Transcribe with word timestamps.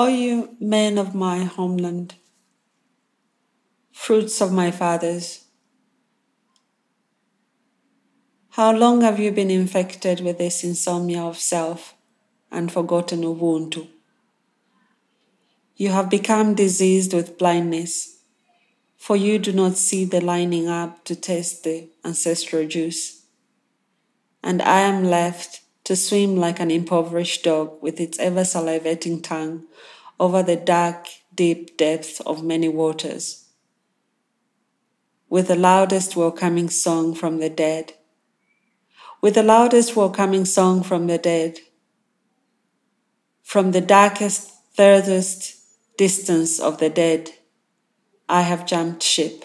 O 0.00 0.06
you 0.06 0.56
men 0.60 0.96
of 0.96 1.12
my 1.12 1.38
homeland, 1.42 2.14
fruits 3.90 4.40
of 4.40 4.52
my 4.52 4.70
fathers, 4.70 5.46
how 8.50 8.70
long 8.70 9.00
have 9.00 9.18
you 9.18 9.32
been 9.32 9.50
infected 9.50 10.20
with 10.20 10.38
this 10.38 10.62
insomnia 10.62 11.22
of 11.22 11.36
self 11.36 11.96
and 12.48 12.70
forgotten 12.70 13.22
Ubuntu? 13.22 13.88
You 15.74 15.88
have 15.88 16.08
become 16.08 16.54
diseased 16.54 17.12
with 17.12 17.36
blindness, 17.36 18.20
for 18.96 19.16
you 19.16 19.40
do 19.40 19.52
not 19.52 19.76
see 19.76 20.04
the 20.04 20.20
lining 20.20 20.68
up 20.68 21.04
to 21.06 21.16
taste 21.16 21.64
the 21.64 21.88
ancestral 22.04 22.68
juice. 22.68 23.24
And 24.44 24.62
I 24.62 24.78
am 24.82 25.02
left 25.02 25.62
to 25.88 25.96
swim 25.96 26.36
like 26.36 26.60
an 26.60 26.70
impoverished 26.70 27.44
dog 27.44 27.72
with 27.80 27.98
its 27.98 28.18
ever 28.18 28.42
salivating 28.42 29.22
tongue 29.22 29.64
over 30.20 30.42
the 30.42 30.54
dark, 30.54 31.06
deep 31.34 31.78
depths 31.78 32.20
of 32.26 32.44
many 32.44 32.68
waters. 32.68 33.46
With 35.30 35.48
the 35.48 35.56
loudest 35.56 36.14
welcoming 36.14 36.68
song 36.68 37.14
from 37.14 37.38
the 37.38 37.48
dead, 37.48 37.94
with 39.22 39.34
the 39.34 39.42
loudest 39.42 39.96
welcoming 39.96 40.44
song 40.44 40.82
from 40.82 41.06
the 41.06 41.16
dead, 41.16 41.58
from 43.42 43.72
the 43.72 43.80
darkest, 43.80 44.52
furthest 44.74 45.54
distance 45.96 46.60
of 46.60 46.80
the 46.80 46.90
dead, 46.90 47.30
I 48.28 48.42
have 48.42 48.66
jumped 48.66 49.02
ship. 49.02 49.42